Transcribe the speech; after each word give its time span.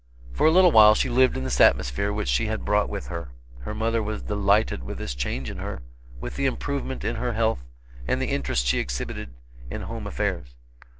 For 0.33 0.47
a 0.47 0.51
little 0.51 0.71
while 0.71 0.95
she 0.95 1.09
lived 1.09 1.37
in 1.37 1.43
this 1.43 1.61
atmosphere 1.61 2.11
which 2.11 2.27
she 2.27 2.47
had 2.47 2.65
brought 2.65 2.89
with 2.89 3.05
her. 3.05 3.29
Her 3.59 3.75
mother 3.75 4.01
was 4.01 4.23
delighted 4.23 4.83
with 4.83 4.97
this 4.97 5.13
change 5.13 5.47
in 5.47 5.59
her, 5.59 5.83
with 6.19 6.37
the 6.37 6.47
improvement 6.47 7.03
in 7.03 7.17
her 7.17 7.33
health 7.33 7.63
and 8.07 8.19
the 8.19 8.31
interest 8.31 8.65
she 8.65 8.79
exhibited 8.79 9.29
in 9.69 9.83
home 9.83 10.07
affairs. 10.07 10.55